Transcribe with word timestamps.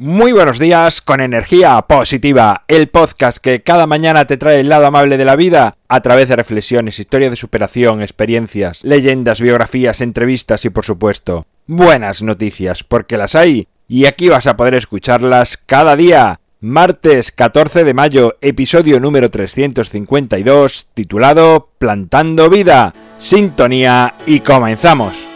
Muy 0.00 0.30
buenos 0.30 0.60
días 0.60 1.02
con 1.02 1.20
energía 1.20 1.82
positiva, 1.82 2.62
el 2.68 2.86
podcast 2.86 3.38
que 3.38 3.62
cada 3.62 3.88
mañana 3.88 4.26
te 4.26 4.36
trae 4.36 4.60
el 4.60 4.68
lado 4.68 4.86
amable 4.86 5.16
de 5.16 5.24
la 5.24 5.34
vida 5.34 5.76
a 5.88 6.00
través 6.02 6.28
de 6.28 6.36
reflexiones, 6.36 7.00
historias 7.00 7.32
de 7.32 7.36
superación, 7.36 8.00
experiencias, 8.00 8.84
leyendas, 8.84 9.40
biografías, 9.40 10.00
entrevistas 10.00 10.64
y 10.64 10.70
por 10.70 10.84
supuesto 10.84 11.46
buenas 11.66 12.22
noticias, 12.22 12.84
porque 12.84 13.18
las 13.18 13.34
hay 13.34 13.66
y 13.88 14.06
aquí 14.06 14.28
vas 14.28 14.46
a 14.46 14.56
poder 14.56 14.74
escucharlas 14.74 15.56
cada 15.56 15.96
día. 15.96 16.38
Martes 16.60 17.32
14 17.32 17.82
de 17.82 17.94
mayo, 17.94 18.36
episodio 18.40 19.00
número 19.00 19.32
352, 19.32 20.86
titulado 20.94 21.70
Plantando 21.76 22.48
vida. 22.48 22.92
Sintonía 23.18 24.14
y 24.26 24.40
comenzamos. 24.40 25.27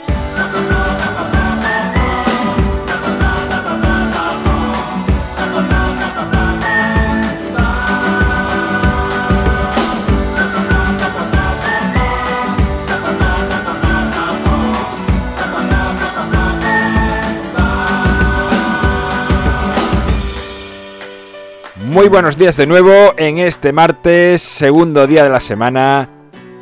Muy 21.93 22.09
buenos 22.09 22.39
días 22.39 22.57
de 22.57 22.67
nuevo 22.67 23.13
en 23.19 23.37
este 23.37 23.71
martes, 23.71 24.41
segundo 24.41 25.07
día 25.07 25.25
de 25.25 25.29
la 25.29 25.41
semana. 25.41 26.09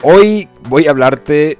Hoy 0.02 0.48
voy 0.68 0.88
a 0.88 0.90
hablarte 0.90 1.56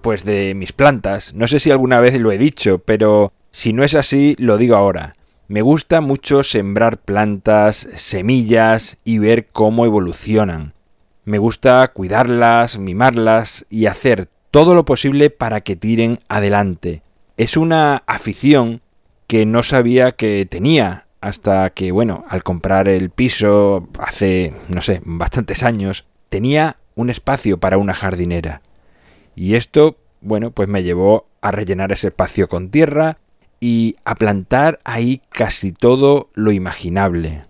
pues 0.00 0.24
de 0.24 0.54
mis 0.54 0.72
plantas. 0.72 1.34
No 1.34 1.46
sé 1.46 1.60
si 1.60 1.70
alguna 1.70 2.00
vez 2.00 2.18
lo 2.18 2.32
he 2.32 2.38
dicho, 2.38 2.78
pero 2.78 3.34
si 3.50 3.74
no 3.74 3.84
es 3.84 3.94
así, 3.94 4.36
lo 4.38 4.56
digo 4.56 4.74
ahora. 4.74 5.12
Me 5.48 5.60
gusta 5.60 6.00
mucho 6.00 6.42
sembrar 6.42 6.96
plantas, 6.96 7.88
semillas 7.94 8.96
y 9.04 9.18
ver 9.18 9.48
cómo 9.48 9.84
evolucionan. 9.84 10.72
Me 11.26 11.36
gusta 11.36 11.86
cuidarlas, 11.88 12.78
mimarlas 12.78 13.66
y 13.68 13.84
hacer 13.84 14.28
todo 14.50 14.74
lo 14.74 14.86
posible 14.86 15.28
para 15.28 15.60
que 15.60 15.76
tiren 15.76 16.20
adelante. 16.28 17.02
Es 17.36 17.58
una 17.58 18.02
afición 18.06 18.80
que 19.26 19.44
no 19.44 19.62
sabía 19.62 20.12
que 20.12 20.48
tenía 20.50 21.04
hasta 21.20 21.70
que, 21.70 21.92
bueno, 21.92 22.24
al 22.28 22.42
comprar 22.42 22.88
el 22.88 23.10
piso 23.10 23.88
hace, 23.98 24.54
no 24.68 24.80
sé, 24.80 25.02
bastantes 25.04 25.62
años, 25.62 26.06
tenía 26.28 26.76
un 26.94 27.10
espacio 27.10 27.58
para 27.58 27.78
una 27.78 27.94
jardinera. 27.94 28.62
Y 29.34 29.54
esto, 29.54 29.96
bueno, 30.20 30.50
pues 30.50 30.68
me 30.68 30.82
llevó 30.82 31.26
a 31.40 31.50
rellenar 31.50 31.92
ese 31.92 32.08
espacio 32.08 32.48
con 32.48 32.70
tierra 32.70 33.18
y 33.60 33.96
a 34.04 34.14
plantar 34.14 34.80
ahí 34.84 35.20
casi 35.30 35.72
todo 35.72 36.30
lo 36.34 36.52
imaginable. 36.52 37.44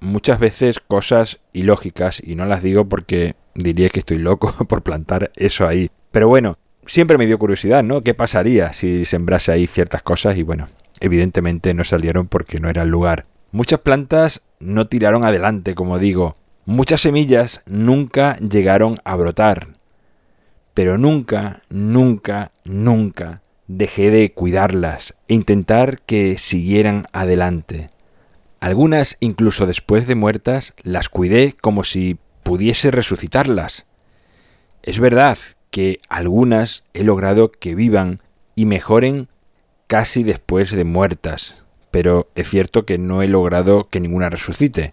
Muchas 0.00 0.38
veces 0.38 0.78
cosas 0.78 1.40
ilógicas, 1.52 2.22
y 2.24 2.36
no 2.36 2.46
las 2.46 2.62
digo 2.62 2.88
porque 2.88 3.34
diría 3.54 3.88
que 3.88 4.00
estoy 4.00 4.18
loco 4.18 4.52
por 4.68 4.82
plantar 4.82 5.32
eso 5.36 5.66
ahí. 5.66 5.90
Pero 6.12 6.28
bueno, 6.28 6.56
siempre 6.86 7.18
me 7.18 7.26
dio 7.26 7.38
curiosidad, 7.38 7.82
¿no? 7.82 8.02
¿Qué 8.02 8.14
pasaría 8.14 8.72
si 8.72 9.04
sembrase 9.04 9.52
ahí 9.52 9.66
ciertas 9.66 10.02
cosas? 10.02 10.36
Y 10.38 10.44
bueno, 10.44 10.68
Evidentemente 11.00 11.74
no 11.74 11.84
salieron 11.84 12.28
porque 12.28 12.60
no 12.60 12.68
era 12.68 12.82
el 12.82 12.88
lugar. 12.88 13.26
Muchas 13.50 13.80
plantas 13.80 14.42
no 14.60 14.86
tiraron 14.88 15.24
adelante, 15.24 15.74
como 15.74 15.98
digo. 15.98 16.36
Muchas 16.66 17.00
semillas 17.00 17.62
nunca 17.66 18.36
llegaron 18.38 18.98
a 19.04 19.16
brotar. 19.16 19.68
Pero 20.74 20.98
nunca, 20.98 21.62
nunca, 21.70 22.52
nunca 22.64 23.42
dejé 23.68 24.10
de 24.10 24.32
cuidarlas 24.32 25.14
e 25.28 25.34
intentar 25.34 26.00
que 26.02 26.38
siguieran 26.38 27.06
adelante. 27.12 27.88
Algunas, 28.60 29.16
incluso 29.20 29.66
después 29.66 30.06
de 30.06 30.14
muertas, 30.14 30.74
las 30.82 31.08
cuidé 31.08 31.54
como 31.60 31.84
si 31.84 32.18
pudiese 32.42 32.90
resucitarlas. 32.90 33.86
Es 34.82 34.98
verdad 34.98 35.38
que 35.70 35.98
algunas 36.08 36.82
he 36.94 37.04
logrado 37.04 37.52
que 37.52 37.74
vivan 37.74 38.20
y 38.56 38.64
mejoren 38.64 39.28
casi 39.88 40.22
después 40.22 40.70
de 40.70 40.84
muertas, 40.84 41.56
pero 41.90 42.28
es 42.36 42.48
cierto 42.48 42.86
que 42.86 42.98
no 42.98 43.22
he 43.22 43.28
logrado 43.28 43.88
que 43.88 43.98
ninguna 43.98 44.30
resucite. 44.30 44.92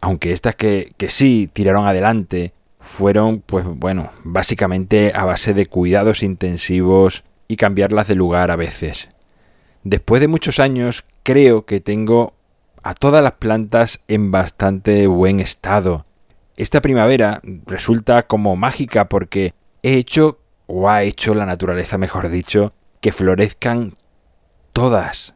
Aunque 0.00 0.32
estas 0.32 0.54
que, 0.54 0.92
que 0.96 1.08
sí 1.08 1.50
tiraron 1.52 1.88
adelante 1.88 2.52
fueron, 2.78 3.40
pues 3.40 3.66
bueno, 3.66 4.12
básicamente 4.22 5.12
a 5.14 5.24
base 5.24 5.54
de 5.54 5.66
cuidados 5.66 6.22
intensivos 6.22 7.24
y 7.48 7.56
cambiarlas 7.56 8.06
de 8.06 8.14
lugar 8.14 8.50
a 8.50 8.56
veces. 8.56 9.08
Después 9.82 10.20
de 10.20 10.28
muchos 10.28 10.58
años 10.58 11.04
creo 11.22 11.64
que 11.64 11.80
tengo 11.80 12.34
a 12.82 12.94
todas 12.94 13.22
las 13.22 13.32
plantas 13.32 14.02
en 14.08 14.30
bastante 14.30 15.06
buen 15.06 15.40
estado. 15.40 16.04
Esta 16.56 16.82
primavera 16.82 17.40
resulta 17.66 18.26
como 18.26 18.56
mágica 18.56 19.08
porque 19.08 19.54
he 19.82 19.94
hecho, 19.94 20.38
o 20.66 20.90
ha 20.90 21.02
hecho 21.02 21.34
la 21.34 21.46
naturaleza 21.46 21.96
mejor 21.96 22.28
dicho, 22.28 22.74
que 23.00 23.12
florezcan 23.12 23.96
todas, 24.80 25.34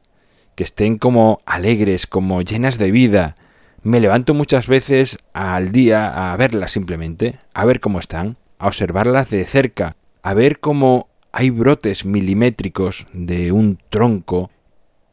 que 0.55 0.65
estén 0.65 0.97
como 0.97 1.39
alegres, 1.45 2.07
como 2.07 2.41
llenas 2.41 2.79
de 2.79 2.91
vida. 2.91 3.35
Me 3.83 4.01
levanto 4.01 4.33
muchas 4.33 4.69
veces 4.69 5.19
al 5.35 5.71
día 5.71 6.33
a 6.33 6.35
verlas 6.39 6.73
simplemente, 6.73 7.39
a 7.53 7.67
ver 7.67 7.81
cómo 7.81 7.99
están, 7.99 8.39
a 8.59 8.69
observarlas 8.69 9.29
de 9.29 9.45
cerca, 9.45 9.97
a 10.23 10.33
ver 10.33 10.61
cómo 10.61 11.09
hay 11.31 11.51
brotes 11.51 12.07
milimétricos 12.07 13.07
de 13.13 13.53
un 13.53 13.79
tronco 13.91 14.51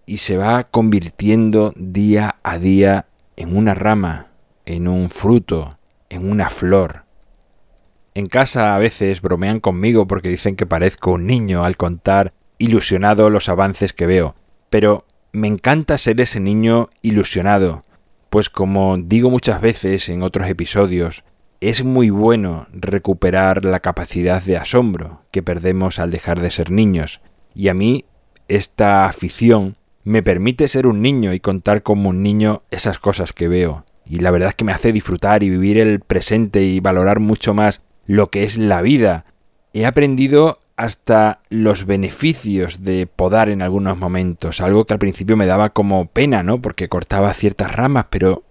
y 0.06 0.20
se 0.20 0.38
va 0.38 0.64
convirtiendo 0.64 1.74
día 1.76 2.38
a 2.42 2.58
día 2.58 3.08
en 3.36 3.58
una 3.58 3.74
rama, 3.74 4.28
en 4.66 4.88
un 4.88 5.10
fruto, 5.10 5.78
en 6.08 6.32
una 6.32 6.50
flor. 6.50 7.04
En 8.14 8.28
casa 8.28 8.76
a 8.76 8.80
veces 8.80 9.22
bromean 9.22 9.60
conmigo 9.60 10.08
porque 10.08 10.30
dicen 10.30 10.56
que 10.56 10.66
parezco 10.66 11.12
un 11.12 11.28
niño 11.28 11.66
al 11.66 11.76
contar 11.76 12.32
ilusionado 12.62 13.30
los 13.32 13.50
avances 13.50 13.92
que 13.92 14.06
veo, 14.06 14.36
pero 14.70 15.06
me 15.34 15.48
encanta 15.48 15.98
ser 15.98 16.22
ese 16.22 16.40
niño 16.40 16.90
ilusionado, 17.02 17.84
pues 18.30 18.50
como 18.50 18.98
digo 18.98 19.32
muchas 19.32 19.62
veces 19.62 20.08
en 20.10 20.22
otros 20.22 20.48
episodios, 20.48 21.24
es 21.60 21.84
muy 21.84 22.12
bueno 22.12 22.68
recuperar 22.72 23.66
la 23.66 23.80
capacidad 23.80 24.44
de 24.44 24.58
asombro 24.58 25.24
que 25.32 25.42
perdemos 25.42 25.98
al 25.98 26.12
dejar 26.12 26.40
de 26.40 26.52
ser 26.52 26.70
niños, 26.70 27.20
y 27.56 27.70
a 27.70 27.74
mí 27.74 28.06
esta 28.48 29.06
afición 29.06 29.76
me 30.04 30.22
permite 30.22 30.68
ser 30.68 30.86
un 30.86 31.02
niño 31.02 31.34
y 31.34 31.40
contar 31.40 31.82
como 31.82 32.10
un 32.10 32.22
niño 32.22 32.62
esas 32.70 33.00
cosas 33.00 33.34
que 33.34 33.48
veo, 33.48 33.86
y 34.06 34.20
la 34.20 34.30
verdad 34.30 34.50
es 34.50 34.56
que 34.56 34.66
me 34.66 34.72
hace 34.72 34.92
disfrutar 34.92 35.42
y 35.42 35.50
vivir 35.50 35.80
el 35.80 36.00
presente 36.00 36.64
y 36.64 36.80
valorar 36.80 37.20
mucho 37.20 37.56
más 37.56 37.82
lo 38.06 38.30
que 38.30 38.44
es 38.44 38.58
la 38.58 38.84
vida. 38.84 39.26
He 39.74 39.86
aprendido 39.86 40.61
hasta 40.82 41.42
los 41.50 41.86
beneficios 41.86 42.84
de 42.84 43.06
podar 43.06 43.50
en 43.50 43.62
algunos 43.62 44.00
momentos, 44.00 44.62
algo 44.62 44.86
que 44.86 44.94
al 44.94 45.00
principio 45.00 45.38
me 45.38 45.46
daba 45.46 45.70
como 45.70 46.08
pena, 46.08 46.42
¿no? 46.42 46.60
Porque 46.60 46.90
cortaba 46.90 47.32
ciertas 47.36 47.72
ramas, 47.72 48.08
pero 48.10 48.42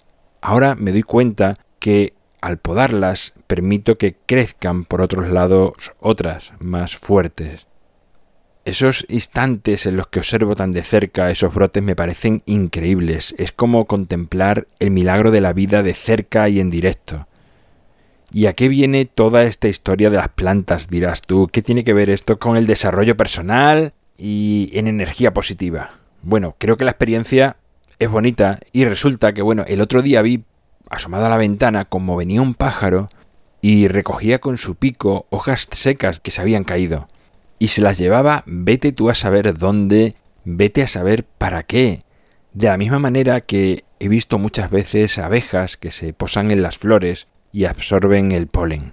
ahora 0.40 0.76
me 0.76 0.92
doy 0.92 1.02
cuenta 1.02 1.58
que 1.80 2.12
al 2.40 2.58
podarlas 2.58 3.34
permito 3.48 3.98
que 3.98 4.14
crezcan 4.26 4.84
por 4.84 5.00
otros 5.00 5.28
lados 5.28 5.72
otras 5.98 6.52
más 6.60 6.96
fuertes. 6.96 7.66
Esos 8.64 9.06
instantes 9.08 9.84
en 9.86 9.96
los 9.96 10.06
que 10.06 10.20
observo 10.20 10.54
tan 10.54 10.70
de 10.70 10.84
cerca 10.84 11.32
esos 11.32 11.52
brotes 11.52 11.82
me 11.82 11.96
parecen 11.96 12.44
increíbles. 12.46 13.34
Es 13.38 13.50
como 13.50 13.86
contemplar 13.86 14.68
el 14.78 14.92
milagro 14.92 15.32
de 15.32 15.40
la 15.40 15.52
vida 15.52 15.82
de 15.82 15.94
cerca 15.94 16.48
y 16.48 16.60
en 16.60 16.70
directo. 16.70 17.26
¿Y 18.32 18.46
a 18.46 18.52
qué 18.52 18.68
viene 18.68 19.06
toda 19.06 19.42
esta 19.42 19.68
historia 19.68 20.08
de 20.08 20.16
las 20.16 20.28
plantas, 20.28 20.88
dirás 20.88 21.22
tú? 21.22 21.48
¿Qué 21.52 21.62
tiene 21.62 21.82
que 21.82 21.94
ver 21.94 22.10
esto 22.10 22.38
con 22.38 22.56
el 22.56 22.66
desarrollo 22.66 23.16
personal 23.16 23.92
y 24.16 24.70
en 24.74 24.86
energía 24.86 25.34
positiva? 25.34 25.98
Bueno, 26.22 26.54
creo 26.58 26.76
que 26.76 26.84
la 26.84 26.92
experiencia 26.92 27.56
es 27.98 28.08
bonita 28.08 28.60
y 28.72 28.84
resulta 28.84 29.32
que, 29.32 29.42
bueno, 29.42 29.64
el 29.66 29.80
otro 29.80 30.02
día 30.02 30.22
vi 30.22 30.44
asomado 30.88 31.26
a 31.26 31.30
la 31.30 31.36
ventana 31.36 31.86
como 31.86 32.16
venía 32.16 32.40
un 32.40 32.54
pájaro 32.54 33.08
y 33.60 33.88
recogía 33.88 34.38
con 34.38 34.58
su 34.58 34.76
pico 34.76 35.26
hojas 35.30 35.68
secas 35.72 36.20
que 36.20 36.30
se 36.30 36.40
habían 36.40 36.64
caído 36.64 37.08
y 37.58 37.68
se 37.68 37.82
las 37.82 37.98
llevaba, 37.98 38.42
vete 38.46 38.92
tú 38.92 39.10
a 39.10 39.14
saber 39.14 39.56
dónde, 39.58 40.14
vete 40.44 40.82
a 40.82 40.88
saber 40.88 41.24
para 41.24 41.64
qué. 41.64 42.04
De 42.54 42.68
la 42.68 42.78
misma 42.78 42.98
manera 42.98 43.42
que 43.42 43.84
he 43.98 44.08
visto 44.08 44.38
muchas 44.38 44.70
veces 44.70 45.18
abejas 45.18 45.76
que 45.76 45.90
se 45.90 46.12
posan 46.12 46.50
en 46.50 46.62
las 46.62 46.78
flores 46.78 47.28
y 47.52 47.64
absorben 47.64 48.32
el 48.32 48.46
polen. 48.46 48.92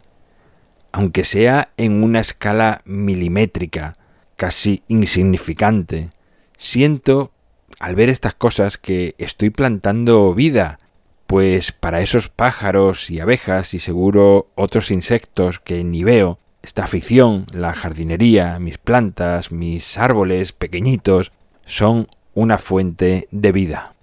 Aunque 0.92 1.24
sea 1.24 1.70
en 1.78 2.04
una 2.04 2.20
escala 2.20 2.82
milimétrica, 2.86 3.96
casi 4.36 4.84
insignificante, 4.88 6.10
siento 6.58 7.32
al 7.80 7.96
ver 7.96 8.10
estas 8.10 8.34
cosas 8.34 8.78
que 8.78 9.16
estoy 9.18 9.50
plantando 9.50 10.34
vida, 10.34 10.80
pues 11.28 11.72
para 11.72 12.02
esos 12.02 12.30
pájaros 12.30 13.10
y 13.10 13.20
abejas 13.20 13.74
y 13.74 13.80
seguro 13.80 14.48
otros 14.56 14.92
insectos 14.92 15.60
que 15.60 15.84
ni 15.84 16.04
veo, 16.04 16.40
esta 16.64 16.84
afición, 16.84 17.46
la 17.52 17.74
jardinería, 17.74 18.60
mis 18.60 18.78
plantas, 18.78 19.52
mis 19.52 19.98
árboles 19.98 20.54
pequeñitos, 20.54 21.32
son 21.66 22.08
una 22.34 22.58
fuente 22.58 23.28
de 23.32 23.52
vida. 23.52 23.97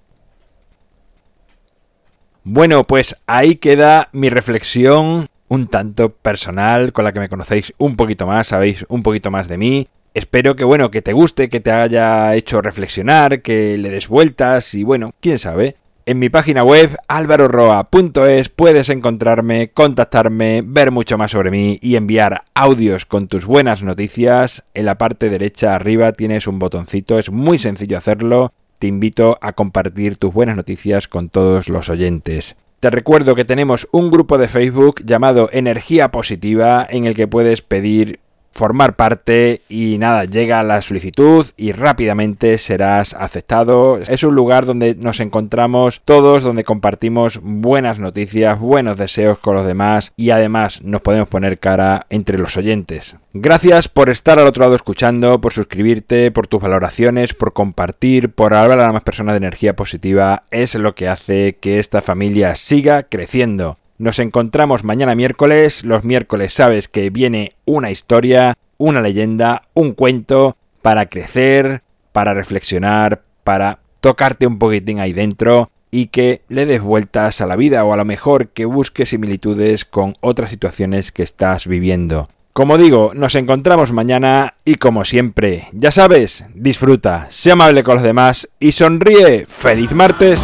Bueno, 2.47 2.85
pues 2.85 3.17
ahí 3.27 3.57
queda 3.57 4.11
mi 4.13 4.29
reflexión 4.29 5.29
un 5.49 5.67
tanto 5.67 6.11
personal, 6.11 6.93
con 6.93 7.05
la 7.05 7.13
que 7.13 7.21
me 7.21 7.31
conocéis 7.31 7.73
un 7.79 7.97
poquito 7.97 8.27
más, 8.27 8.49
sabéis 8.49 8.85
un 8.89 9.03
poquito 9.03 9.31
más 9.31 9.49
de 9.49 9.57
mí. 9.57 9.89
Espero 10.13 10.55
que 10.55 10.65
bueno, 10.65 10.91
que 10.91 11.01
te 11.01 11.15
guste, 11.15 11.49
que 11.49 11.61
te 11.61 11.73
haya 11.73 12.35
hecho 12.35 12.61
reflexionar, 12.61 13.41
que 13.41 13.79
le 13.79 13.89
des 13.89 14.09
vueltas 14.09 14.75
y 14.75 14.85
bueno, 14.85 15.15
quién 15.21 15.39
sabe. 15.39 15.77
En 16.05 16.19
mi 16.19 16.29
página 16.29 16.63
web 16.63 16.99
alvaroroa.es 17.09 18.51
puedes 18.51 18.91
encontrarme, 18.91 19.71
contactarme, 19.71 20.63
ver 20.63 20.91
mucho 20.91 21.17
más 21.17 21.31
sobre 21.31 21.51
mí 21.51 21.79
y 21.81 21.97
enviar 21.97 22.45
audios 22.55 23.07
con 23.07 23.27
tus 23.27 23.47
buenas 23.47 23.83
noticias. 23.83 24.65
En 24.75 24.85
la 24.85 24.99
parte 24.99 25.31
derecha 25.31 25.75
arriba 25.75 26.13
tienes 26.13 26.47
un 26.47 26.59
botoncito, 26.59 27.19
es 27.19 27.31
muy 27.31 27.59
sencillo 27.59 27.97
hacerlo. 27.97 28.53
Te 28.85 28.89
invito 28.89 29.39
a 29.41 29.55
compartir 29.55 30.19
tus 30.19 30.35
buenas 30.35 30.57
noticias 30.57 31.09
con 31.09 31.31
todos 31.31 31.71
los 31.71 31.89
oyentes. 31.89 32.55
Te 32.81 32.91
recuerdo 32.91 33.35
que 33.35 33.47
tenemos 33.47 33.89
un 33.93 34.11
grupo 34.11 34.37
de 34.37 34.47
Facebook 34.47 35.03
llamado 35.07 35.49
Energía 35.55 36.11
Positiva 36.11 36.87
en 36.91 37.07
el 37.07 37.15
que 37.15 37.27
puedes 37.27 37.63
pedir 37.63 38.21
formar 38.55 38.97
parte 38.97 39.63
y 39.69 39.99
nada, 39.99 40.25
llega 40.25 40.63
la 40.63 40.81
solicitud 40.81 41.47
y 41.57 41.73
rápidamente 41.73 42.57
serás 42.59 43.15
aceptado. 43.15 43.99
Es 43.99 44.23
un 44.23 44.35
lugar 44.35 44.67
donde 44.67 44.95
nos 44.95 45.21
encontramos 45.21 46.01
todos, 46.05 46.43
donde 46.43 46.65
compartimos 46.65 47.41
buenas 47.43 47.99
noticias, 47.99 48.59
buenos 48.59 48.97
deseos 48.97 49.39
con 49.39 49.57
los 49.57 49.67
demás 49.67 50.13
y 50.17 50.31
además 50.31 50.81
nos 50.83 51.03
podemos 51.03 51.29
poner 51.29 51.59
cara 51.59 52.07
entre 52.11 52.39
los 52.39 52.57
oyentes. 52.57 53.17
Gracias 53.33 53.89
por 53.89 54.11
estar 54.11 54.39
al 54.39 54.47
otro 54.47 54.63
lado 54.63 54.77
escuchando, 54.77 55.41
por 55.41 55.53
suscribirte, 55.53 56.31
por 56.31 56.47
tus 56.47 56.63
valoraciones, 56.63 57.35
por 57.35 57.53
compartir, 57.53 58.31
por 58.31 58.55
hablar 58.55 58.81
a 58.81 58.93
más 58.93 59.03
personas 59.03 59.35
de 59.35 59.39
energía 59.39 59.75
positiva. 59.75 60.45
Es 60.51 60.77
lo 60.77 60.95
que 60.95 61.09
hace 61.09 61.57
que 61.61 61.81
esta 61.81 62.01
familia 62.01 62.55
siga 62.55 63.03
creciendo. 63.05 63.79
Nos 63.99 64.19
encontramos 64.19 64.83
mañana 64.83 65.15
miércoles. 65.15 65.85
Los 65.85 66.05
miércoles 66.05 66.53
sabes 66.53 66.89
que 66.89 67.11
viene 67.11 67.53
una 67.65 67.91
historia, 67.91 68.57
una 68.77 69.01
leyenda, 69.01 69.63
un 69.73 69.93
cuento 69.93 70.57
para 70.83 71.07
crecer, 71.07 71.83
para 72.13 72.35
reflexionar, 72.35 73.23
para 73.45 73.79
tocarte 74.01 74.47
un 74.47 74.59
poquitín 74.59 74.99
ahí 74.99 75.13
dentro 75.13 75.71
y 75.91 76.09
que 76.09 76.43
le 76.49 76.67
des 76.67 76.83
vueltas 76.83 77.41
a 77.41 77.47
la 77.47 77.55
vida 77.55 77.85
o 77.85 77.93
a 77.93 77.97
lo 77.97 78.05
mejor 78.05 78.49
que 78.49 78.65
busques 78.65 79.11
similitudes 79.11 79.85
con 79.85 80.15
otras 80.21 80.51
situaciones 80.51 81.13
que 81.13 81.23
estás 81.23 81.69
viviendo. 81.69 82.29
Como 82.53 82.79
digo, 82.79 83.13
nos 83.15 83.35
encontramos 83.37 83.93
mañana 83.93 84.55
y 84.65 84.75
como 84.75 85.05
siempre, 85.05 85.69
ya 85.73 85.93
sabes, 85.93 86.45
disfruta, 86.55 87.29
sea 87.31 87.53
amable 87.55 87.85
con 87.85 87.95
los 87.95 88.05
demás 88.05 88.49
y 88.59 88.73
sonríe. 88.73 89.47
¡Feliz 89.47 89.93
martes! 89.93 90.41